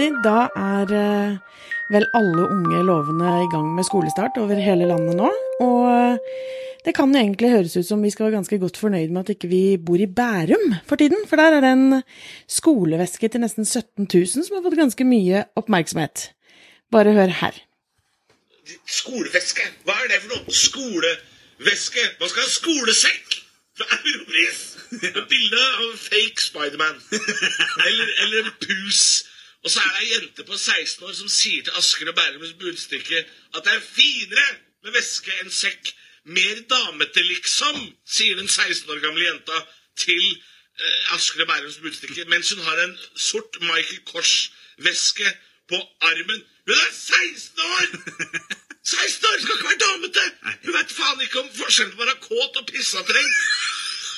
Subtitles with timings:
[0.00, 1.32] Heidi, da er eh,
[1.92, 5.28] vel alle unge lovende i gang med skolestart over hele landet nå.
[5.60, 6.38] Og eh,
[6.86, 9.34] det kan jo egentlig høres ut som vi skal være ganske godt fornøyd med at
[9.34, 12.00] ikke vi bor i Bærum for tiden, for der er det en
[12.48, 16.30] skoleveske til nesten 17 000 som har fått ganske mye oppmerksomhet.
[16.88, 17.60] Bare hør her.
[18.88, 19.68] Skoleveske?
[19.84, 20.60] Hva er det for noe?
[20.64, 22.06] Skoleveske?
[22.22, 23.42] Man skal ha skolesekk
[23.76, 24.64] fra Europris!
[24.96, 26.96] Med bilde av fake Spiderman.
[27.84, 29.28] Eller, eller en pus.
[29.64, 32.54] Og så er det ei jente på 16 år som sier til Asker og Bærums
[32.60, 34.46] Budstikke at det er finere
[34.84, 35.92] med veske enn sekk.
[36.36, 37.76] Mer damete, liksom,
[38.08, 39.60] sier den 16 år gamle jenta
[40.00, 45.28] til eh, Asker og Bærums Budstikke, mens hun har en sort Michael Kors-veske
[45.68, 46.44] på armen.
[46.68, 47.86] Hun er 16 år!
[48.96, 50.28] 16 år skal ikke være damete!
[50.64, 53.42] Hun vet faen ikke om forskjellen på å være kåt og pissetrengt.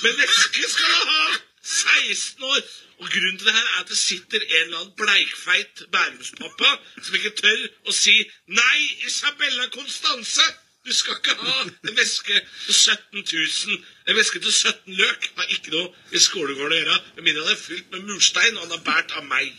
[0.02, 1.51] Men veske skal hun ha!
[1.62, 2.60] 16 år!
[3.02, 6.70] Og grunnen til det her er at det sitter en eller annen bleikfeit bærumspappa
[7.02, 8.14] som ikke tør å si
[8.46, 10.46] 'Nei, Isabella Constanze!
[10.86, 12.34] Du skal ikke ha en veske
[12.66, 13.84] til 17 000.
[14.08, 17.52] En veske til 17 løk har ikke noe i skolegården å gjøre, med mindre den
[17.54, 19.52] er fylt med murstein, og han er båret av meg.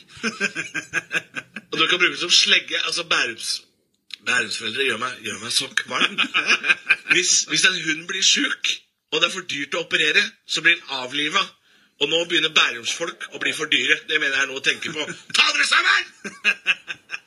[1.71, 2.81] og du kan bruke det som slegge.
[2.83, 3.61] Altså Bærums
[4.27, 6.19] Bærumsforeldre gjør meg, gjør meg så kvalm.
[7.13, 8.69] Hvis, hvis en hund blir sjuk,
[9.11, 11.43] og det er for dyrt å operere, så blir den avliva.
[12.01, 13.99] Og nå begynner bærumsfolk å bli for dyre.
[14.09, 15.05] Det mener jeg er noe å tenke på.
[15.35, 17.03] Ta dere sammen!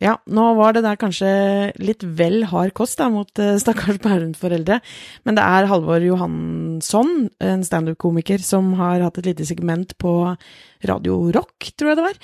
[0.00, 1.30] Ja, nå var det der kanskje
[1.76, 4.78] litt vel hard kost da, mot uh, stakkars Bærum-foreldre,
[5.28, 10.14] men det er Halvor Johansson, en standup-komiker, som har hatt et lite segment på
[10.88, 12.18] Radio Rock, tror jeg det var.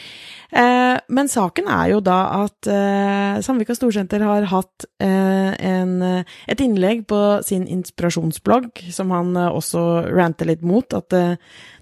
[0.62, 6.64] Eh, men saken er jo da at eh, Sandvika Storsenter har hatt eh, en, et
[6.64, 11.12] innlegg på sin inspirasjonsblogg, som han også ranter litt mot, at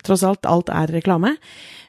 [0.05, 1.37] tross alt alt er reklame.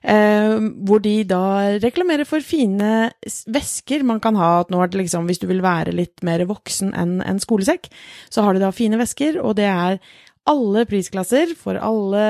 [0.06, 3.10] Eh, hvor de da reklamerer for fine
[3.50, 4.52] vesker man kan ha.
[4.62, 7.90] At nå er det liksom, hvis du vil være litt mer voksen enn en skolesekk,
[8.30, 10.00] så har de da fine vesker, og det er
[10.46, 12.26] alle prisklasser for alle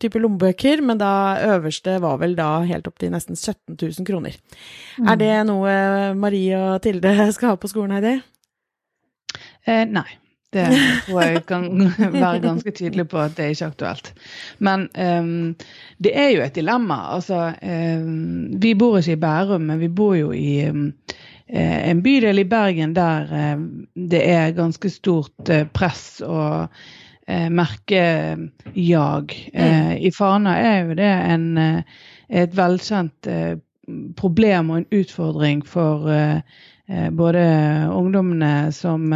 [0.00, 1.12] typer lommebøker, men da
[1.54, 4.36] øverste var vel da helt opp til nesten 17 000 kroner.
[4.98, 5.08] Mm.
[5.08, 5.76] Er det noe
[6.20, 8.18] Marie og Tilde skal ha på skolen, Heidi?
[9.64, 10.08] Eh, nei.
[10.50, 10.64] Det
[11.06, 11.66] tror jeg kan
[12.16, 14.08] være ganske tydelig på at det er ikke aktuelt.
[14.58, 15.52] Men um,
[16.02, 16.96] det er jo et dilemma.
[17.14, 20.88] Altså, um, vi bor ikke i Bærum, men vi bor jo i um,
[21.46, 23.30] en bydel i Bergen der
[23.94, 26.82] det er ganske stort press og eh,
[27.50, 29.34] merkejag.
[29.52, 33.56] Eh, I Fana er jo det en, eh, et velkjent eh,
[34.18, 36.42] problem og en utfordring for eh,
[36.90, 37.42] eh, både
[37.94, 39.08] ungdommene som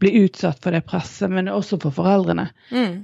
[0.00, 2.48] blir utsatt for det presset, men også for foreldrene.
[2.70, 3.00] Mm.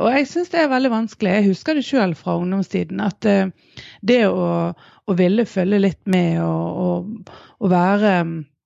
[0.00, 1.34] og jeg syns det er veldig vanskelig.
[1.38, 3.00] Jeg husker det sjøl fra ungdomstiden.
[3.04, 3.20] At
[4.00, 8.57] det å, å, ville følge litt med og, og, og være Eh,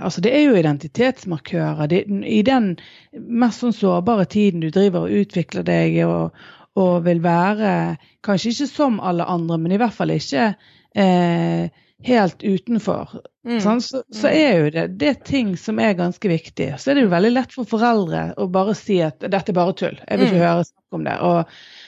[0.00, 1.86] altså Det er jo identitetsmarkører.
[1.90, 2.72] Det, I den
[3.12, 6.36] mest sånn sårbare tiden du driver og utvikler deg og,
[6.78, 7.74] og vil være
[8.26, 10.52] kanskje ikke som alle andre, men i hvert fall ikke
[10.94, 11.68] eh,
[12.06, 13.18] helt utenfor.
[13.44, 13.58] Mm.
[13.64, 14.38] Sånn, så, så, mm.
[14.38, 16.72] er jo det, det er ting som er ganske viktig.
[16.78, 19.76] Så er det jo veldig lett for foreldre å bare si at dette er bare
[19.76, 20.00] tull.
[20.06, 20.46] Jeg vil ikke mm.
[20.46, 21.20] høre snakk om det.
[21.20, 21.79] og Eh,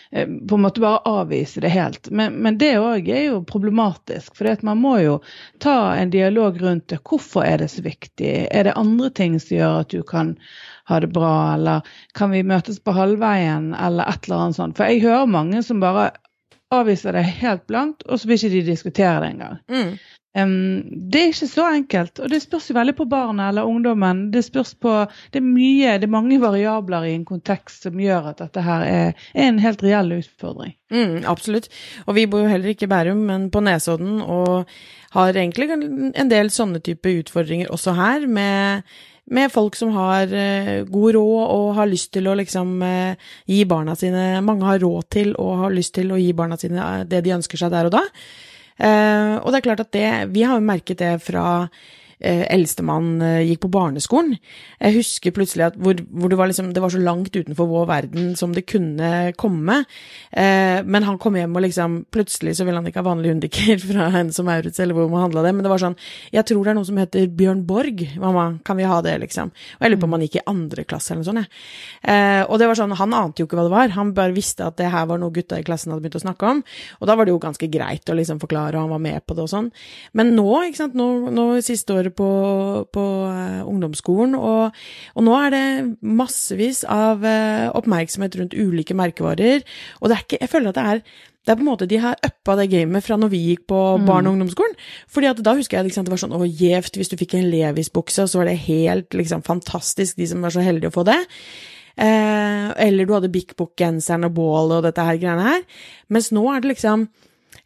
[0.49, 2.11] på en måte bare avvise det helt.
[2.11, 4.35] Men, men det òg er jo problematisk.
[4.37, 5.15] For man må jo
[5.63, 7.01] ta en dialog rundt det.
[7.09, 8.33] Hvorfor er det så viktig?
[8.51, 10.35] Er det andre ting som gjør at du kan
[10.91, 11.81] ha det bra, eller
[12.19, 14.77] kan vi møtes på halvveien, eller et eller annet sånt.
[14.77, 16.11] For jeg hører mange som bare
[16.73, 19.61] avviser det helt blankt, og så vil ikke de diskutere det engang.
[19.73, 19.95] Mm.
[20.33, 20.81] Um,
[21.13, 24.31] det er ikke så enkelt, og det spørs jo veldig på barnet eller ungdommen.
[24.33, 24.95] Det spørs på,
[25.33, 28.87] det er mye, det er mange variabler i en kontekst som gjør at dette her
[28.87, 30.73] er, er en helt reell utfordring.
[30.93, 31.69] Mm, absolutt.
[32.07, 34.71] Og vi bor jo heller ikke i Bærum, men på Nesodden, og
[35.13, 38.89] har egentlig en del sånne type utfordringer også her, med,
[39.29, 43.67] med folk som har uh, god råd og har lyst til å liksom uh, gi
[43.69, 47.05] barna sine Mange har råd til og har lyst til å gi barna sine uh,
[47.05, 48.03] det de ønsker seg der og da.
[48.81, 51.69] Uh, og det er klart at det Vi har jo merket det fra
[52.23, 54.37] eh, eldstemann eh, gikk på barneskolen.
[54.81, 57.89] Jeg husker plutselig at hvor, hvor det, var liksom, det var så langt utenfor vår
[57.91, 59.83] verden som det kunne komme.
[60.31, 63.81] Eh, men han kom hjem og liksom Plutselig så ville han ikke ha vanlig hundiker
[63.91, 65.97] fra henne som Maurits, eller hvor man handla det, men det var sånn
[66.35, 69.53] Jeg tror det er noe som heter Bjørn Borg, mamma, kan vi ha det, liksom?
[69.53, 72.13] Og jeg lurer på om han gikk i andre klasse eller noe sånt, jeg.
[72.13, 74.67] Eh, og det var sånn, han ante jo ikke hva det var, han bare visste
[74.67, 76.63] at det her var noe gutta i klassen hadde begynt å snakke om,
[77.01, 79.37] og da var det jo ganske greit å liksom forklare, og han var med på
[79.39, 79.71] det og sånn.
[80.19, 82.31] Men nå, ikke sant, nå, nå siste året på,
[82.95, 84.79] på uh, ungdomsskolen, og,
[85.15, 85.67] og, nå er det
[86.01, 89.67] massevis av uh, oppmerksomhet rundt ulike merkevarer.
[90.01, 91.05] Og det er ikke, jeg føler at det er
[91.43, 93.79] det er på en måte De har uppa det gamet fra når vi gikk på
[94.07, 94.77] barne- og ungdomsskolen.
[95.11, 97.49] Fordi at da husker jeg liksom, det var sånn å gjevt hvis du fikk en
[97.51, 101.19] Levis-bukse, så var det helt liksom fantastisk, de som var så heldige å få det.
[101.99, 105.67] Eh, eller du hadde Bik Bok-genseren og bålet og dette her greiene her.
[106.15, 107.09] Mens nå er det liksom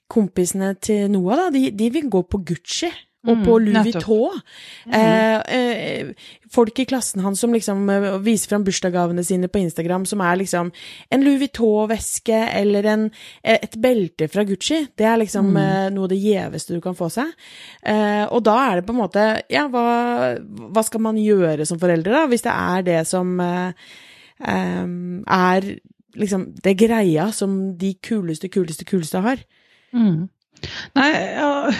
[0.07, 2.93] Kompisene til Noah, da, de, de vil gå på Gucci.
[3.27, 3.93] Og på Louis.
[3.93, 4.41] Vuitton.
[4.87, 4.95] Mm.
[4.95, 10.23] eh, folk i klassen hans som liksom eh, viser fram bursdagsgavene sine på Instagram, som
[10.25, 10.71] er liksom
[11.11, 13.09] en Louis Vuitton-veske eller en,
[13.43, 14.85] eh, et belte fra Gucci.
[14.97, 15.95] Det er liksom mm.
[15.95, 17.33] noe av det gjeveste du kan få seg.
[17.83, 20.37] Eh, og da er det på en måte Ja, hva,
[20.73, 23.91] hva skal man gjøre som foreldre, da, hvis det er det som eh,
[24.47, 25.69] eh, er
[26.17, 29.43] liksom det greia som de kuleste, kuleste, kuleste har?
[29.93, 30.27] Mm.
[30.97, 31.71] Nei, ja,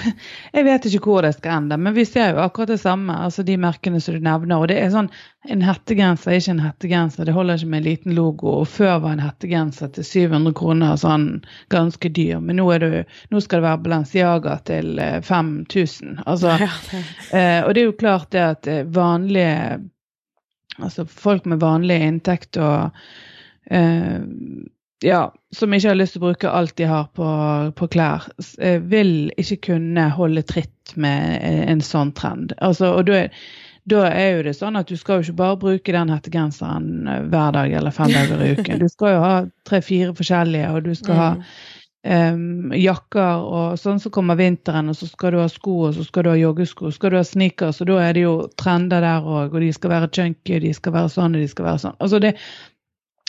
[0.53, 3.15] jeg vet ikke hvor det skal ende, men vi ser jo akkurat det samme.
[3.25, 4.59] altså De merkene som du nevner.
[4.61, 5.09] og det er sånn,
[5.49, 8.53] En hettegenser er ikke en hettegenser, det holder ikke med en liten logo.
[8.61, 11.27] og Før var en hettegenser til 700 kroner sånn
[11.71, 16.23] ganske dyr, men nå, det, nå skal det være Balenciaga til eh, 5000.
[16.27, 19.81] Altså, Ja, det- eh, og det er jo klart det at eh, vanlige
[20.79, 22.91] Altså folk med vanlig inntekt og
[23.71, 24.21] eh,
[25.05, 27.29] ja, som ikke har lyst til å bruke alt de har på,
[27.77, 28.27] på klær,
[28.59, 32.55] eh, vil ikke kunne holde tritt med eh, en sånn trend.
[32.65, 33.47] Altså, og da er,
[33.87, 37.25] da er jo det sånn at du skal jo ikke bare bruke den hettegenseren eh,
[37.31, 38.81] hver dag eller fem dager i uken.
[38.83, 39.35] Du skal jo ha
[39.69, 41.29] tre-fire forskjellige, og du skal ha
[42.07, 46.07] um, jakker, og sånn så kommer vinteren, og så skal du ha sko, og så
[46.07, 49.05] skal du ha joggesko, så skal du ha sneakers, og da er det jo trender
[49.05, 51.85] der òg, og de skal være chunky, de skal være sånn, og de skal være
[51.85, 52.01] sånn.
[52.01, 52.33] Altså det,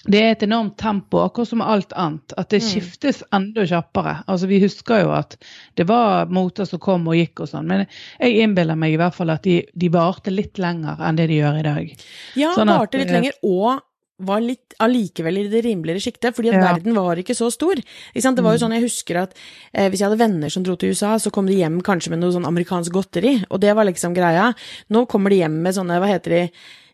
[0.07, 2.33] det er et enormt tempo, akkurat som alt annet.
[2.39, 4.23] At det skiftes enda kjappere.
[4.27, 5.35] Altså Vi husker jo at
[5.75, 7.85] det var moter som kom og gikk og sånn, men
[8.19, 11.41] jeg innbiller meg i hvert fall at de, de varte litt lenger enn det de
[11.41, 11.91] gjør i dag.
[12.39, 13.83] Ja, Sånn at, varte litt eh, lenger, og
[14.17, 16.73] var litt allikevel i det rimeligere sjiktet, fordi at Ja.
[16.73, 17.77] verden var ikke så stor.
[17.77, 18.31] Ikke?
[18.33, 19.35] Det var jo sånn, jeg husker at
[19.73, 22.23] eh, hvis jeg hadde venner som dro til USA, så kom de hjem kanskje med
[22.23, 24.53] noe sånn amerikansk godteri, og det var liksom greia.
[24.89, 26.41] Nå kommer de hjem med sånne, hva heter de,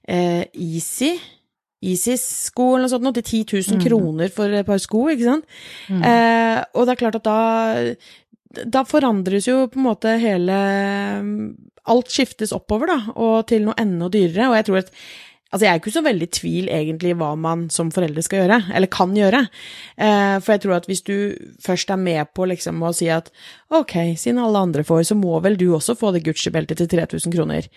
[0.09, 1.13] eh, Easy?
[1.91, 3.43] Easy-sko eller noe sånt, noe til 10
[3.75, 5.47] 000 kroner for et par sko, ikke sant?
[5.91, 7.39] Eh, og det er klart at da
[8.53, 10.55] da forandres jo på en måte hele
[11.89, 14.51] Alt skiftes oppover, da, og til noe enda dyrere.
[14.51, 14.91] Og jeg tror at
[15.53, 18.55] Altså, jeg er ikke så veldig i tvil egentlig hva man som foreldre skal gjøre,
[18.73, 19.43] eller kan gjøre.
[20.01, 21.13] Eh, for jeg tror at hvis du
[21.61, 23.29] først er med på liksom å si at
[23.69, 27.35] ok, siden alle andre får, så må vel du også få det Gucci-beltet til 3000
[27.37, 27.69] kroner.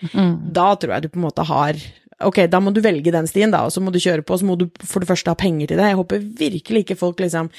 [0.57, 1.77] Da tror jeg du på en måte har
[2.25, 4.41] Ok, da må du velge den stien, da, og så må du kjøre på, og
[4.41, 5.91] så må du for det første ha penger til det.
[5.91, 7.51] Jeg håper virkelig ikke folk liksom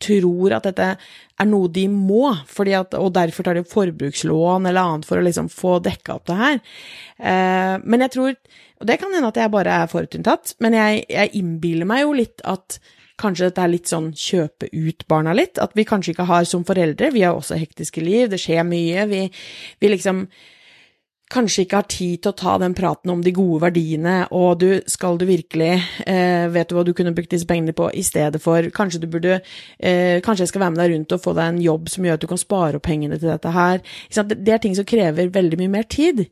[0.00, 0.86] tror at dette
[1.38, 5.26] er noe de må, at, og derfor tar de opp forbrukslån eller annet for å
[5.26, 6.60] liksom få dekka opp det her.
[7.18, 8.38] Eh, men jeg tror,
[8.78, 12.14] og det kan hende at jeg bare er forutinntatt, men jeg, jeg innbiller meg jo
[12.22, 12.80] litt at
[13.18, 16.62] Kanskje dette er litt sånn kjøpe ut barna litt, at vi kanskje ikke har som
[16.62, 19.24] foreldre, vi har også hektiske liv, det skjer mye, vi,
[19.82, 20.20] vi liksom
[21.32, 24.68] kanskje ikke har tid til å ta den praten om de gode verdiene, og du,
[24.88, 25.74] skal du virkelig,
[26.08, 29.08] eh, vet du hva du kunne brukt disse pengene på i stedet for, kanskje du
[29.12, 29.40] burde,
[29.78, 32.18] eh, kanskje jeg skal være med deg rundt og få deg en jobb som gjør
[32.18, 33.84] at du kan spare opp pengene til dette her.
[34.08, 36.26] Det, er ting som krever veldig mye mer tid,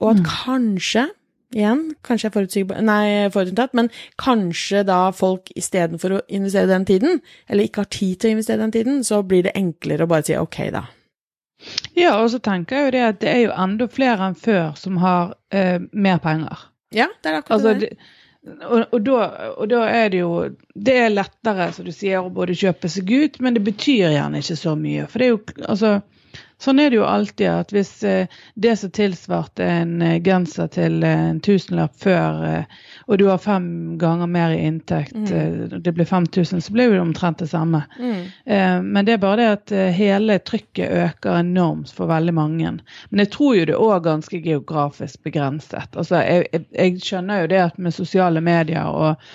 [0.00, 1.08] og at kanskje,
[1.52, 7.20] igjen, kanskje jeg er nei, forutinntatt, men kanskje da folk istedenfor å investere den tiden,
[7.48, 10.24] eller ikke har tid til å investere den tiden, så blir det enklere å bare
[10.24, 10.88] si ok da.
[11.98, 14.76] Ja, og så tenker jeg jo det at det er jo enda flere enn før
[14.78, 16.68] som har eh, mer penger.
[16.94, 17.90] Ja, det er akkurat Altså, det.
[18.64, 19.24] og, og, da,
[19.58, 20.30] og da er det jo
[20.74, 24.40] Det er lettere, som du sier, å både kjøpe seg ut, men det betyr gjerne
[24.40, 25.08] ikke så mye.
[25.10, 25.98] For det er jo altså
[26.58, 28.26] Sånn er det jo alltid at hvis eh,
[28.58, 32.40] det som tilsvarte en eh, genser til eh, en tusenlapp før,
[33.06, 33.68] og du har fem
[34.00, 35.78] ganger mer i inntekt, mm.
[35.84, 37.84] det blir 5000, så blir det omtrent det samme.
[37.98, 38.82] Mm.
[38.84, 42.74] Men det er bare det at hele trykket øker enormt for veldig mange.
[43.08, 45.94] Men jeg tror jo det òg ganske geografisk begrenset.
[45.94, 49.30] Altså, jeg, jeg, jeg skjønner jo det at med sosiale medier og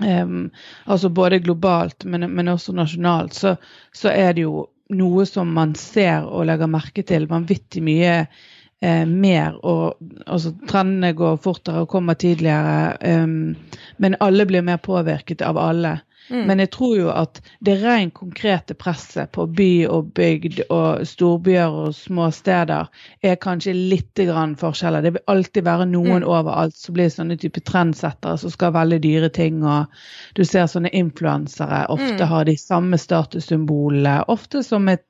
[0.00, 0.50] Um,
[0.84, 3.56] altså både globalt, men, men også nasjonalt, så,
[3.92, 9.04] så er det jo noe som man ser og legger merke til vanvittig mye eh,
[9.08, 9.58] mer.
[9.62, 13.54] og altså, Trendene går fortere og kommer tidligere, Um,
[13.98, 16.00] men alle blir mer påvirket av alle.
[16.30, 21.74] Men jeg tror jo at det rent konkrete presset på by og bygd og storbyer
[21.82, 22.88] og små steder
[23.22, 25.02] er kanskje litt grann forskjeller.
[25.02, 29.00] Det vil alltid være noen overalt som blir sånne type trendsettere som skal ha veldig
[29.04, 29.62] dyre ting.
[29.66, 29.90] Og
[30.38, 34.22] du ser sånne influensere ofte har de samme statussymbolene.
[34.32, 35.04] Ofte som et,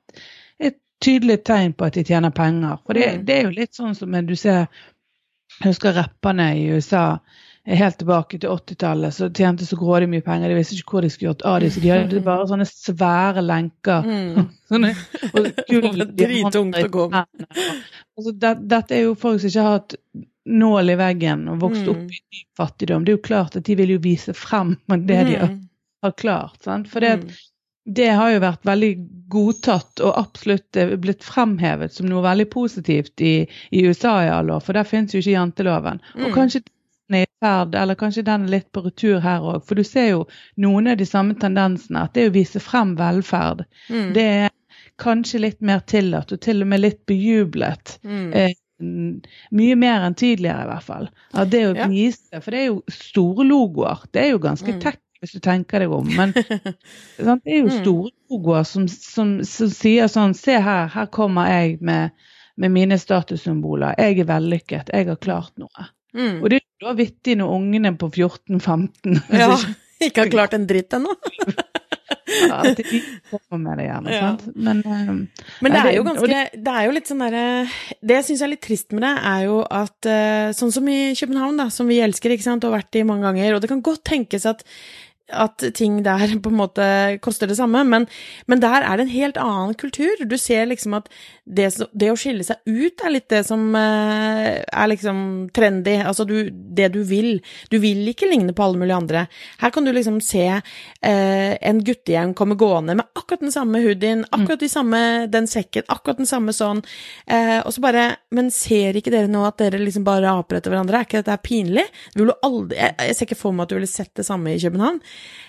[0.59, 2.77] et tydelig tegn på at de tjener penger.
[2.85, 3.25] For det, Mm.
[3.25, 4.67] det er jo litt sånn som du ser
[5.61, 7.19] Jeg husker rapperne i USA
[7.65, 10.49] helt tilbake til 80-tallet, så tjente så grådig mye penger.
[10.51, 13.43] De visste ikke hvor de skulle gjort av dem, så de hadde bare sånne svære
[13.45, 14.03] lenker.
[14.03, 14.49] Mm.
[14.73, 14.91] Sånne,
[15.31, 17.47] og gull drittungt å gå med.
[18.13, 19.93] Altså, det, dette er jo folk som ikke har hatt
[20.45, 21.89] nål i veggen og vokst Mm.
[21.95, 23.05] opp i fattigdom.
[23.07, 25.63] Det er jo klart at de vil jo vise frem det de har, Mm.
[26.05, 26.59] har klart.
[26.61, 26.87] Sant?
[26.91, 27.31] For det, Mm.
[27.95, 28.91] det har jo vært veldig
[29.33, 34.53] godtatt og absolutt eh, blitt fremhevet som noe veldig positivt i, i USA i alle
[34.53, 35.99] år, for der finnes jo ikke janteloven.
[36.13, 36.25] Mm.
[36.27, 36.61] Og kanskje
[37.11, 40.09] er i ferd, eller kanskje den er litt på retur her òg, for du ser
[40.13, 40.25] jo
[40.57, 42.03] noen av de samme tendensene.
[42.07, 44.13] At det å vise frem velferd, Mm.
[44.13, 44.49] det er
[44.97, 47.97] kanskje litt mer tillatt, og til og med litt bejublet.
[48.03, 48.33] Mm.
[48.33, 48.53] Eh,
[49.51, 51.09] mye mer enn tidligere, i hvert fall.
[51.33, 54.03] At det å vise, For det er jo store logoer.
[54.11, 54.79] Det er jo ganske Mm.
[54.81, 56.07] tech hvis du tenker deg om.
[56.15, 56.33] Men
[57.17, 57.43] sant?
[57.45, 57.83] det er jo Mm.
[57.83, 62.11] store logoer som, som, som sier sånn Se her, her kommer jeg med,
[62.57, 63.95] med mine statussymboler.
[63.97, 64.89] Jeg er vellykket.
[64.93, 65.87] Jeg har klart noe.
[66.13, 66.43] Mm.
[66.43, 69.55] Og det er da vittig når ungene på 14-15 Ja,
[70.05, 71.13] ikke har klart en dritt ennå.
[72.49, 72.83] ja, de
[73.31, 74.13] kommer med det gjerne.
[74.13, 74.21] Ja.
[74.25, 74.43] Sant?
[74.55, 77.45] Men, eh, Men det er jo ganske Det er jo litt sånn derre
[78.01, 80.99] Det jeg syns er litt trist med det, er jo at eh, sånn som i
[81.19, 83.71] København, da, som vi elsker, ikke sant, og har vært i mange ganger, og det
[83.71, 84.65] kan godt tenkes at
[85.31, 86.85] at ting der på en måte
[87.23, 88.05] koster det samme, men,
[88.45, 90.19] men der er det en helt annen kultur.
[90.27, 91.07] Du ser liksom at
[91.45, 95.95] det, det å skille seg ut er litt det som eh, er liksom trendy.
[96.03, 97.37] Altså du, det du vil.
[97.71, 99.25] Du vil ikke ligne på alle mulige andre.
[99.63, 104.25] Her kan du liksom se eh, en guttegjeng komme gående med akkurat den samme hoodien,
[104.31, 105.01] akkurat de samme,
[105.31, 106.83] den sekken, akkurat den samme sånn,
[107.27, 108.03] eh, og så bare
[108.33, 110.99] Men ser ikke dere nå at dere liksom bare aper etter hverandre?
[110.99, 111.83] Er ikke dette pinlig?
[112.15, 114.61] Du aldri, jeg, jeg ser ikke for meg at du ville sett det samme i
[114.61, 114.99] København.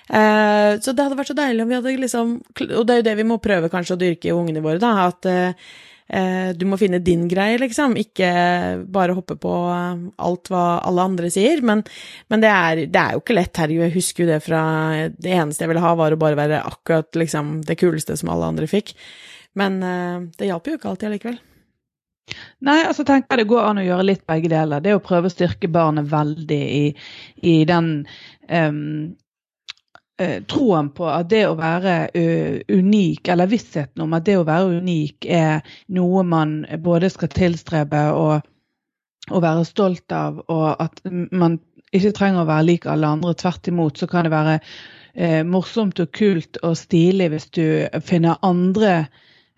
[0.05, 3.05] Eh, så det hadde vært så deilig om vi hadde liksom Og det er jo
[3.07, 5.09] det vi må prøve kanskje å dyrke i ungene våre, da.
[5.09, 5.71] At eh,
[6.09, 7.97] eh, du må finne din greie, liksom.
[8.01, 8.29] Ikke
[8.85, 11.65] bare hoppe på eh, alt hva alle andre sier.
[11.65, 11.85] Men,
[12.29, 13.63] men det, er, det er jo ikke lett.
[13.63, 14.61] Herregud, jeg husker jo det fra
[15.17, 18.53] Det eneste jeg ville ha, var å bare være akkurat liksom det kuleste som alle
[18.53, 18.93] andre fikk.
[19.59, 21.41] Men eh, det hjalp jo ikke alltid allikevel.
[22.65, 24.85] Nei, altså tenker jeg det går an å gjøre litt begge deler.
[24.85, 26.87] Det å prøve å styrke barnet veldig i,
[27.45, 27.91] i den
[28.49, 28.73] eh,
[30.47, 32.25] troen på at det å være ø,
[32.71, 35.65] unik, eller vissheten om at det å være unik er
[35.97, 38.47] noe man både skal tilstrebe og,
[39.33, 41.03] og være stolt av, og at
[41.35, 41.59] man
[41.95, 43.35] ikke trenger å være lik alle andre.
[43.39, 47.65] Tvert imot så kan det være eh, morsomt og kult og stilig hvis du
[48.07, 48.97] finner andre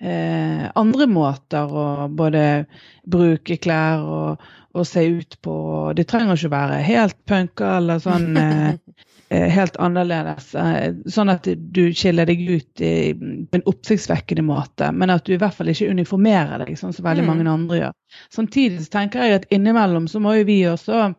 [0.01, 2.67] eh, andre måter å både
[3.09, 4.47] bruke klær og,
[4.77, 5.57] og se ut på.
[5.97, 10.54] Det trenger ikke å være helt punka eller sånn eh, eh, helt annerledes.
[10.54, 15.35] eh, Sånn at du skiller deg ut i, på en oppsiktsvekkende måte, men at du
[15.35, 17.26] i hvert fall ikke uniformerer deg, sånn som veldig Mm.
[17.26, 17.92] mange andre gjør.
[18.30, 21.14] Samtidig så tenker jeg at innimellom så må jo vi også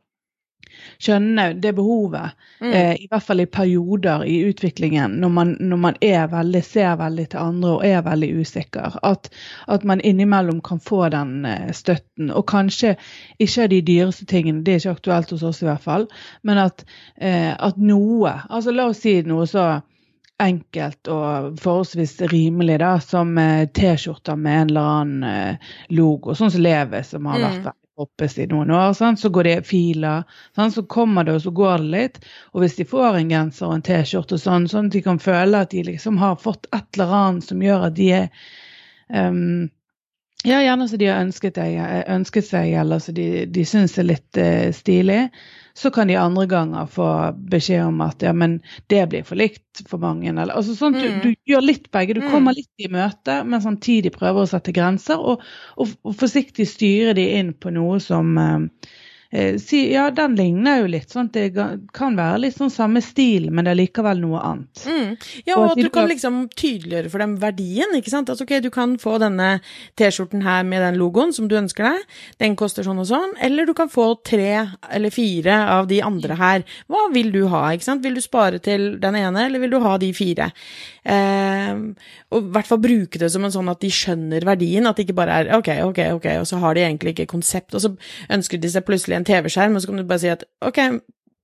[0.99, 2.71] skjønne det behovet, Mm.
[2.73, 5.95] eh, i hvert fall i perioder i utviklingen, når man, når man
[6.31, 8.99] veldig, ser veldig til andre og er veldig usikker.
[9.03, 9.29] At,
[9.67, 12.31] at man innimellom kan få den eh, støtten.
[12.31, 12.95] Og kanskje
[13.39, 16.07] ikke de dyreste tingene, det er ikke aktuelt hos oss i hvert fall,
[16.43, 16.83] men at,
[17.21, 19.81] eh, at noe altså La oss si noe så
[20.39, 26.51] enkelt og forholdsvis rimelig da, som eh, T-skjorter med en eller annen eh, logo, sånn
[26.53, 27.45] som Levi, som har Mm.
[27.47, 28.93] vært veldig poppes i noen år.
[28.97, 29.21] Sant?
[29.21, 30.25] Så går det filer,
[30.55, 30.75] sant?
[30.75, 32.19] så kommer det og så går det litt.
[32.53, 35.63] Og hvis de får en genser og en T-skjorte sånn, sånn at de kan føle
[35.65, 38.29] at de liksom har fått et eller annet som gjør at de er
[39.13, 39.67] um,
[40.45, 41.57] ja, gjerne som de har ønsket,
[42.13, 45.23] ønsket seg, eller så de, de syns er litt uh, stilig.
[45.77, 47.05] Så kan de andre ganger få
[47.51, 48.55] beskjed om at ja, men
[48.89, 50.31] det blir for likt for mange.
[50.31, 51.19] Eller, altså sånn, Mm.
[51.21, 52.15] du, du gjør litt begge.
[52.17, 52.31] Du Mm.
[52.31, 55.21] kommer litt i møte, men samtidig prøver å sette grenser.
[55.21, 55.43] Og,
[55.77, 58.57] og, og forsiktig styre de inn på noe som eh,
[59.59, 61.09] si, Ja, den ligner jo litt.
[61.11, 61.53] sånn Det
[61.93, 64.83] kan være litt sånn samme stil, men det er likevel noe annet.
[64.87, 65.17] Mm.
[65.45, 68.29] Ja, Og og at at du kan liksom tydeliggjøre for dem verdien, ikke sant.
[68.29, 69.59] Altså, ok, du kan få denne
[69.97, 72.05] T-skjorten her med den logoen som du ønsker deg,
[72.39, 76.35] den koster sånn og sånn, eller du kan få tre eller fire av de andre
[76.39, 76.63] her.
[76.87, 78.03] Hva vil du ha, ikke sant?
[78.03, 80.51] Vil du spare til den ene, eller vil du ha de fire?
[81.07, 81.73] Eh,
[82.31, 85.07] og i hvert fall bruke det som en sånn at de skjønner verdien, at det
[85.07, 87.93] ikke bare er ok, ok, ok, og så har de egentlig ikke konsept, og så
[88.33, 90.81] ønsker de seg plutselig en TV-skjerm, og så kan du bare si at ok,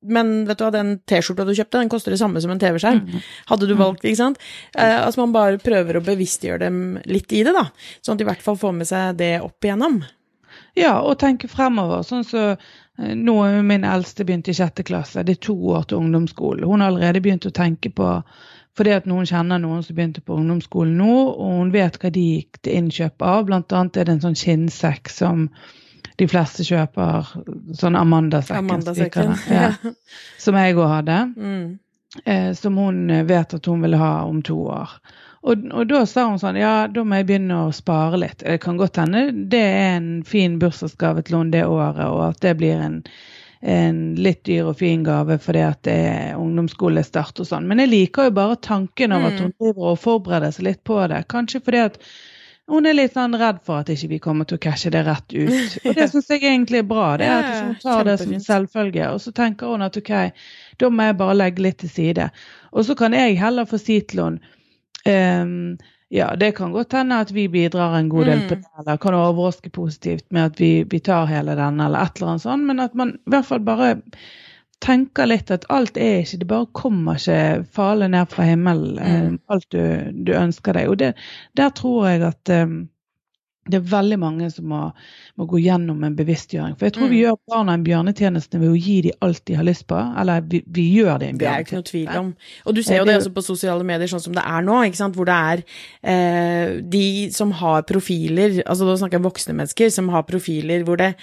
[0.04, 3.06] men vet du hva, den T-skjorta du kjøpte, den koster det samme som en TV-skjerm.
[3.52, 4.42] Hadde du valgt, ikke sant?
[4.76, 7.70] Eh, altså man bare prøver å bevisstgjøre dem litt i det, da.
[8.02, 10.02] Sånn at de i hvert fall får med seg det opp igjennom.
[10.78, 12.04] Ja, og tenke fremover.
[12.08, 15.24] Sånn så eh, nå er min eldste begynt i sjette klasse.
[15.24, 16.66] Det er to år til ungdomsskolen.
[16.68, 18.18] Hun har allerede begynt å tenke på
[18.74, 22.24] fordi at noen kjenner noen som begynte på ungdomsskolen nå, og hun vet hva de
[22.26, 23.44] gikk til innkjøp av.
[23.46, 25.44] Blant annet er det en sånn skinnsekk som
[26.22, 27.32] de fleste kjøper
[27.80, 28.70] sånn Amanda-sekken.
[28.70, 29.36] Amanda-sekken.
[29.50, 29.72] Ja.
[30.42, 31.20] Som jeg òg hadde.
[31.38, 31.68] Mm.
[32.26, 34.98] Eh, som hun vet at hun vil ha om to år.
[35.44, 38.44] Og, og, da sa hun sånn Ja, da må jeg begynne å spare litt.
[38.46, 42.44] Det kan godt hende det er en fin bursdagsgave til henne det året, og at
[42.46, 43.02] det blir en,
[43.60, 47.68] en litt dyr og fin gave fordi at det er ungdomsskolestart og sånn.
[47.68, 51.02] Men jeg liker jo bare tanken av at hun driver og forbereder seg litt på
[51.12, 51.26] det.
[51.34, 52.00] Kanskje fordi at
[52.72, 55.34] hun er litt sånn redd for at ikke vi kommer til å cashe det rett
[55.36, 55.78] ut.
[55.86, 57.08] Og det syns jeg egentlig er bra.
[57.20, 59.10] det er at Hun tar det som selvfølge.
[59.12, 60.14] Og så tenker hun at OK,
[60.80, 62.30] da må jeg bare legge litt til side.
[62.72, 65.76] Og så kan jeg heller få si til henne um,
[66.14, 69.16] ja, det kan godt hende at vi bidrar en god del på det, eller kan
[69.18, 72.68] overraske positivt med at vi, vi tar hele denne, eller et eller annet sånt.
[72.70, 73.96] Men at man i hvert fall bare
[74.84, 79.38] tenker litt at alt er ikke Det bare kommer ikke farlig ned fra himmelen, mm.
[79.54, 79.84] alt du,
[80.26, 80.90] du, ønsker deg.
[80.92, 81.14] Og det,
[81.58, 82.82] der tror jeg at um,
[83.64, 84.80] det er veldig mange som må,
[85.40, 86.74] må, gå gjennom en bevisstgjøring.
[86.76, 87.14] For jeg tror mm.
[87.14, 90.00] vi gjør barna en bjørnetjeneste ved å gi dem alt de har lyst på.
[90.20, 91.46] Eller vi, vi gjør det en bjørnetjeneste.
[91.46, 92.34] Det er ikke noe tvil om.
[92.68, 94.82] Og du ser jo det også på sosiale medier, sånn som det er nå,
[95.16, 95.66] hvor det er
[96.12, 101.00] eh, de som har profiler, altså da snakker jeg voksne mennesker, som har profiler hvor
[101.00, 101.14] det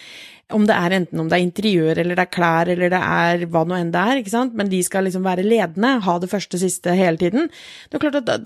[0.56, 3.44] om det er enten om det er interiør, eller det er klær, eller det er
[3.50, 6.30] hva nå enn det er, ikke sant, men de skal liksom være ledende, ha det
[6.30, 7.50] første og siste hele tiden.
[7.88, 8.40] Det er klart at det,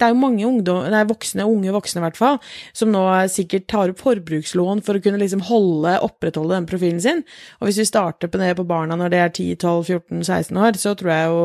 [0.00, 2.40] det er jo mange ungdom, det er voksne, unge voksne i hvert fall,
[2.76, 7.24] som nå sikkert tar opp forbrukslån for å kunne liksom holde, opprettholde den profilen sin.
[7.60, 11.14] Og hvis vi starter på det på barna når det er 10-12-14-16 år, så tror
[11.14, 11.40] jeg jo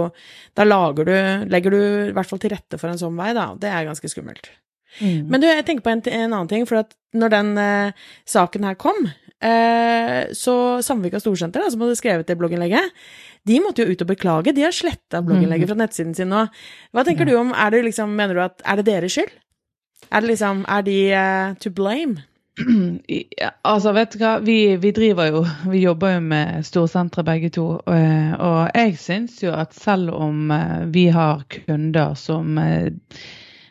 [0.55, 1.15] Da lager du,
[1.51, 3.49] legger du i hvert fall til rette for en sånn vei, da.
[3.59, 4.47] Det er ganske skummelt.
[5.01, 5.27] Mm.
[5.27, 8.67] Men du, jeg tenker på en, en annen ting, for at når den eh, saken
[8.67, 9.09] her kom,
[10.35, 12.93] så Samvika Storsenter, som hadde skrevet det blogginnlegget,
[13.45, 14.53] de måtte jo ut og beklage.
[14.57, 15.71] De har sletta blogginnlegget mm.
[15.71, 16.45] fra nettsiden sin nå.
[16.95, 19.33] Hva tenker du om Er det liksom, mener du at er det deres skyld?
[20.09, 22.25] Er det liksom Er de uh, to blame?
[23.41, 27.51] Ja, altså, vet du hva, vi, vi, driver jo Vi jobber jo med storsentre begge
[27.53, 27.65] to.
[27.77, 30.49] Og, og jeg syns jo at selv om
[30.95, 32.57] vi har kunder som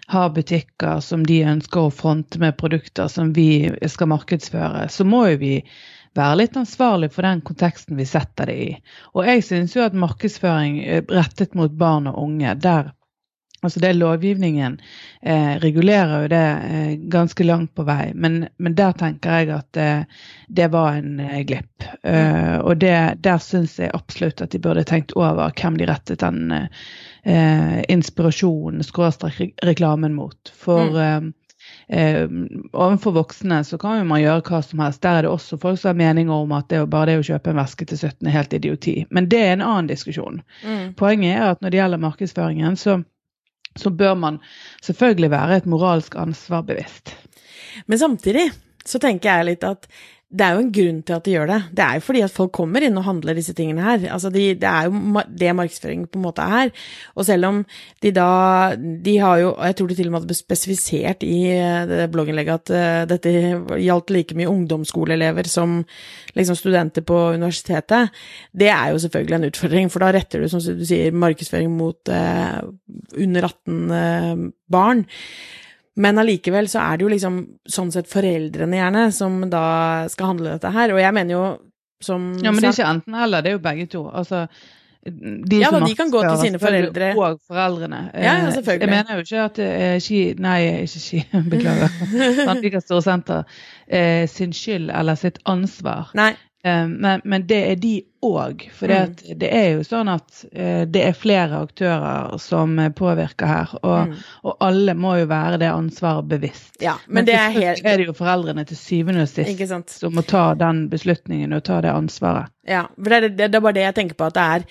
[0.07, 5.25] har butikker som de ønsker å fronte med produkter som vi skal markedsføre, så må
[5.33, 5.55] jo vi
[6.15, 8.69] være litt ansvarlig for den konteksten vi setter det i.
[9.15, 10.79] Og jeg syns jo at markedsføring
[11.11, 12.93] rettet mot barn og unge, der
[13.65, 14.79] Altså det Lovgivningen
[15.23, 19.81] eh, regulerer jo det eh, ganske langt på vei, men, men der tenker jeg at
[19.81, 21.87] eh, det var en eh, glipp.
[22.05, 26.21] Uh, og det, der syns jeg absolutt at de burde tenkt over hvem de rettet
[26.21, 30.53] den eh, inspirasjonen, skråstrek reklamen mot.
[30.53, 31.33] For mm.
[31.89, 32.29] Eh,
[32.73, 35.03] overfor voksne så kan jo man gjøre hva som helst.
[35.05, 37.53] Der er det også folk som har meninger om at det bare det å kjøpe
[37.53, 38.95] en veske til 17 er helt idioti.
[39.11, 40.41] Men det er en annen diskusjon.
[40.65, 40.95] Mm.
[41.01, 43.01] Poenget er at når det gjelder markedsføringen, så
[43.79, 44.39] så bør man
[44.83, 47.15] selvfølgelig være et moralsk ansvar bevisst.
[47.87, 48.51] Men samtidig
[48.85, 49.89] så tenker jeg litt at
[50.35, 51.59] det er jo en grunn til at de gjør det.
[51.79, 54.07] Det er jo fordi at folk kommer inn og handler disse tingene her.
[54.11, 56.73] Altså de, det er jo det markedsføring på en måte er.
[57.15, 57.61] Og selv om
[58.03, 61.87] de da De har jo Jeg tror de til og med hadde spesifisert i eh,
[61.87, 63.31] det blogginnlegget at uh, dette
[63.79, 65.83] gjaldt like mye ungdomsskoleelever som
[66.35, 68.11] liksom studenter på universitetet.
[68.53, 72.11] Det er jo selvfølgelig en utfordring, for da retter du, som du sier, markedsføring mot
[72.11, 72.63] uh,
[73.15, 75.05] under 18 uh, barn.
[75.97, 79.67] Men allikevel så er det jo liksom sånn sett foreldrene gjerne som da
[80.11, 80.95] skal handle dette her.
[80.95, 81.45] Og jeg mener jo
[82.05, 84.09] som Ja, men det er ikke enten eller, det er jo begge to.
[84.11, 84.47] Altså
[85.05, 87.11] de ja, da, de kan gå til sine foreldre.
[87.21, 87.99] Og foreldrene.
[88.15, 88.89] Ja, ja, selvfølgelig.
[88.89, 90.21] Jeg mener jo ikke at er ski...
[90.41, 91.21] Nei, ikke ski,
[91.53, 91.99] beklager.
[92.49, 93.43] Sandvika Storsenter
[93.87, 96.09] eh, sin skyld eller sitt ansvar.
[96.17, 96.33] Nei.
[96.65, 98.63] Eh, men, men, det er de òg.
[98.73, 99.17] For mm.
[99.37, 103.75] det er jo sånn at uh, det er flere aktører som påvirker her.
[103.83, 104.23] Og, mm.
[104.49, 106.79] og, alle må jo være det ansvaret bevisst.
[106.81, 107.85] Ja, men, men det er, helt...
[107.85, 111.83] er det jo foreldrene til syvende og sist som må ta den beslutningen og ta
[111.85, 112.49] det ansvaret.
[112.65, 114.63] Ja, for det er, det, det er bare det jeg tenker på at det er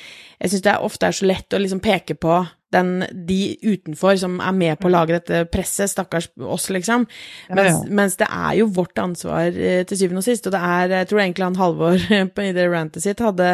[0.42, 2.40] Jeg syns det ofte er så lett å liksom peke på
[2.74, 7.08] den, de utenfor som er med på å lage dette presset, stakkars oss, liksom.
[7.54, 7.96] Mens, ja, ja.
[8.02, 11.10] mens det er jo vårt ansvar eh, til syvende og sist, og det er Jeg
[11.10, 11.98] tror egentlig han Halvor
[12.48, 13.50] i det rantet sitt hadde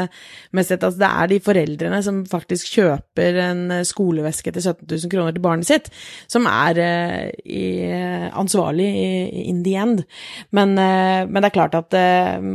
[0.56, 5.12] mest sett at det er de foreldrene som faktisk kjøper en skoleveske til 17 000
[5.12, 5.90] kroner til barnet sitt,
[6.32, 7.66] som er uh, i,
[8.38, 10.04] ansvarlig i, in the end.
[10.56, 12.50] Men, uh, men, det er klart at uh,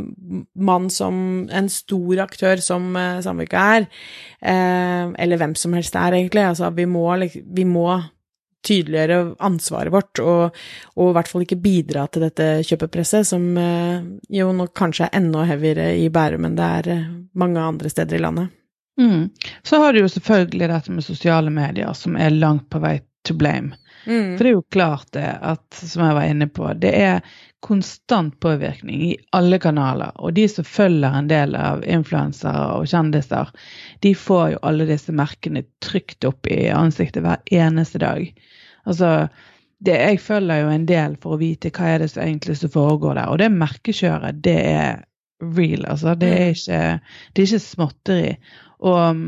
[0.55, 3.85] man som en stor aktør som Samvika er,
[4.45, 7.05] eller hvem som helst er, egentlig, Altså, vi må,
[7.55, 7.89] vi må
[8.65, 10.55] tydeliggjøre ansvaret vårt, og,
[10.95, 14.05] og, i hvert fall ikke bidra til dette kjøpepresset, som eh,
[14.39, 18.17] jo nok kanskje er enda heavyere i Bærum enn det er eh, mange andre steder
[18.17, 18.53] i landet.
[19.01, 19.27] Mm.
[19.67, 23.35] Så har du jo selvfølgelig dette med sosiale medier, som er langt på vei to
[23.37, 23.75] blame.
[24.05, 24.35] Mm.
[24.37, 28.35] For det er jo klart det at, som jeg var inne på, det er konstant
[28.43, 30.13] påvirkning i alle kanaler.
[30.21, 33.49] Og de som følger en del av influensere og kjendiser,
[34.05, 38.27] de får jo alle disse merkene trykt opp i ansiktet hver eneste dag.
[38.85, 39.27] Altså,
[39.85, 42.73] det, jeg følger jo en del for å vite hva er det som egentlig som
[42.73, 43.33] foregår der.
[43.33, 45.01] Og det merkekjøret, det er
[45.41, 46.15] real, altså.
[46.19, 46.83] Det er ikke,
[47.33, 48.29] det er ikke småtteri.
[48.85, 49.25] Og um,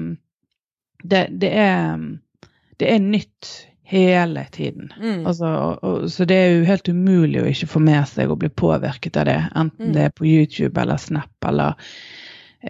[1.04, 2.06] det, det, er,
[2.80, 3.52] det er nytt
[3.88, 4.92] hele tiden.
[5.00, 5.26] Mm.
[5.28, 8.42] Altså, og, og, så det er jo helt umulig å ikke få med seg og
[8.42, 9.38] bli påvirket av det.
[9.56, 9.94] Enten Mm.
[9.96, 11.74] det er på YouTube eller Snap eller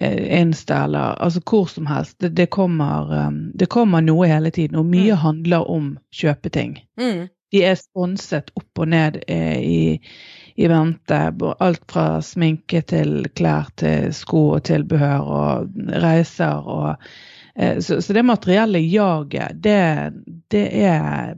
[0.02, 2.20] eh, Insta eller altså hvor som helst.
[2.20, 5.18] Det, det, kommer, um, det kommer noe hele tiden, og mye Mm.
[5.24, 6.78] handler om kjøpeting.
[7.00, 7.28] Mm.
[7.52, 10.00] De er sponset opp og ned eh, i,
[10.58, 11.20] i vente.
[11.60, 15.70] Alt fra sminke til klær til sko og tilbehør og
[16.04, 16.96] reiser og
[17.58, 19.80] så, så det materielle jaget, det,
[20.54, 21.36] det er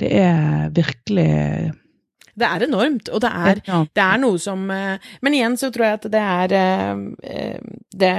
[0.00, 1.72] Det er virkelig
[2.40, 3.60] Det er enormt, og det er,
[3.92, 7.02] det er noe som eh, Men igjen så tror jeg at det er eh,
[7.34, 8.14] eh, Det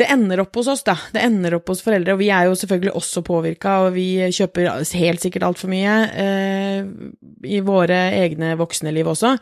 [0.00, 0.94] det ender opp hos oss, da.
[1.12, 4.70] Det ender opp hos foreldre, og vi er jo selvfølgelig også påvirka, og vi kjøper
[4.96, 6.86] helt sikkert altfor mye eh,
[7.44, 9.34] i våre egne voksne liv også.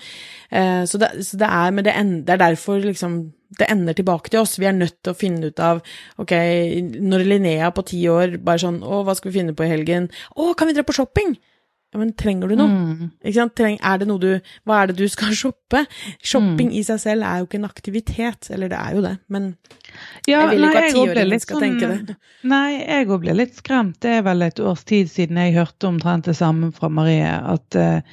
[0.50, 3.20] Eh, så, det, så det er Men det, en, det er derfor liksom
[3.56, 4.58] det ender tilbake til oss.
[4.60, 5.78] Vi er nødt til å finne ut av
[6.20, 6.32] Ok,
[7.00, 10.10] når Linnea på ti år bare sånn Å, hva skal vi finne på i helgen?
[10.36, 11.38] Å, kan vi dra på shopping?
[11.88, 12.68] Ja, men trenger du noe?
[12.68, 13.06] Mm.
[13.24, 13.54] Ikke sant?
[13.56, 14.26] Treng, er det noe du
[14.68, 15.86] Hva er det du skal shoppe?
[16.20, 18.50] Shopping i seg selv er jo ikke en aktivitet.
[18.52, 19.46] Eller det er jo det, men
[20.28, 22.16] Ja, jeg vil nei, ikke at tiåringen skal sånn- tenke det.
[22.52, 23.96] Nei, jeg òg ble litt skremt.
[24.04, 27.32] Det er vel et års tid siden jeg hørte omtrent det samme fra Marie.
[27.54, 28.04] At uh,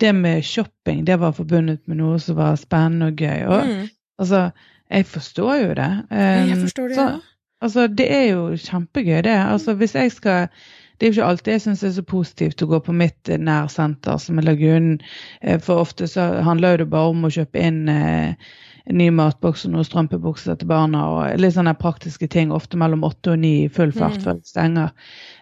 [0.00, 3.44] det med shopping, det var forbundet med noe som var spennende og gøy.
[3.44, 3.86] Og Mm.
[4.24, 4.46] altså,
[4.90, 5.90] jeg forstår jo det.
[6.10, 7.18] Jeg Um, forstår det, så, ja.
[7.62, 9.38] Altså, det er jo kjempegøy, det.
[9.52, 10.48] Altså, hvis jeg skal
[11.00, 13.28] Det er jo ikke alltid jeg syns det er så positivt å gå på mitt
[13.30, 14.96] eh, nærsenter, som er Lagunen.
[15.42, 18.34] Eh, For ofte så handler det bare om å kjøpe inn eh,
[18.88, 23.04] en ny matboks og noen strømpebukser til barna og litt sånne praktiske ting, ofte mellom
[23.06, 24.22] åtte og ni i full fart Mm.
[24.24, 24.90] før det stenger.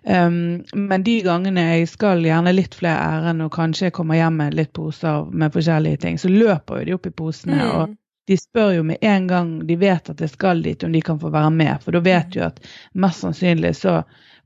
[0.05, 4.37] Um, men de gangene jeg skal gjerne litt flere ærend, og kanskje jeg kommer hjem
[4.37, 7.63] med litt poser med forskjellige ting, så løper jo de opp i posene.
[7.73, 7.97] og Mm.
[8.27, 11.19] De spør jo med en gang de vet at jeg skal dit, om de kan
[11.21, 11.77] få være med.
[11.85, 12.59] For da vet du at
[12.99, 14.01] mest sannsynlig så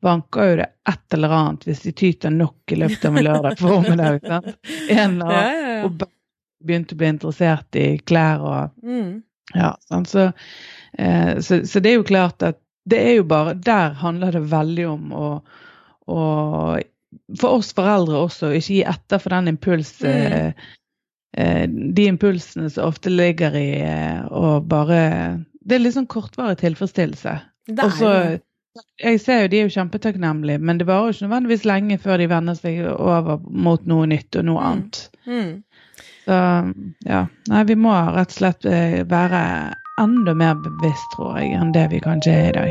[0.05, 3.59] vanker jo det et eller annet hvis de tyter nok i løpet av en lørdag
[3.61, 4.21] formiddag.
[4.21, 4.71] ikke sant?
[4.88, 5.83] En eller annen ja, ja.
[5.88, 6.05] og
[6.64, 9.23] begynte å bli interessert i klær og Mm.
[9.55, 9.75] ja?
[10.07, 10.31] Så,
[10.99, 14.40] eh, så, så det er jo klart at det er jo bare Der handler det
[14.51, 15.27] veldig om å,
[16.09, 16.21] å
[17.38, 20.55] For oss foreldre også, ikke gi etter for den impulsen.
[20.55, 20.71] Mm.
[21.37, 25.01] Eh, De impulsene som ofte ligger i eh, å bare
[25.64, 27.38] Det er litt sånn kortvarig tilfredsstillelse.
[27.71, 28.38] Det er så jo
[29.03, 32.21] jeg ser jo de er jo kjempetakknemlige, men det varer jo ikke nødvendigvis lenge før
[32.23, 34.69] de vender seg over mot noe nytt og noe Mm.
[34.69, 35.01] annet.
[35.27, 35.51] Mm.
[36.25, 36.37] Så
[37.11, 39.40] ja, nei, vi må rett og slett eh, være
[40.01, 42.71] enda mer bevisst, tror jeg, enn det vi kanskje er i dag.